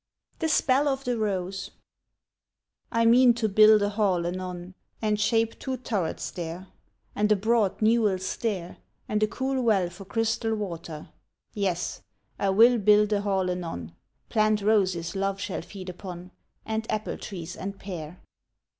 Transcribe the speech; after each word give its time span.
THE 0.39 0.49
SPELL 0.49 0.87
OF 0.87 1.03
THE 1.03 1.15
ROSE 1.15 1.69
"I 2.91 3.05
MEAN 3.05 3.35
to 3.35 3.47
build 3.47 3.83
a 3.83 3.89
hall 3.89 4.25
anon, 4.25 4.73
And 4.99 5.19
shape 5.19 5.59
two 5.59 5.77
turrets 5.77 6.31
there, 6.31 6.69
And 7.15 7.31
a 7.31 7.35
broad 7.35 7.81
newelled 7.83 8.23
stair, 8.23 8.77
And 9.07 9.21
a 9.21 9.27
cool 9.27 9.61
well 9.61 9.91
for 9.91 10.05
crystal 10.05 10.55
water; 10.55 11.09
Yes; 11.53 12.01
I 12.39 12.49
will 12.49 12.79
build 12.79 13.13
a 13.13 13.21
hall 13.21 13.51
anon, 13.51 13.93
Plant 14.29 14.63
roses 14.63 15.15
love 15.15 15.39
shall 15.39 15.61
feed 15.61 15.87
upon, 15.89 16.31
And 16.65 16.91
apple 16.91 17.19
trees 17.19 17.55
and 17.55 17.77
pear." 17.77 18.21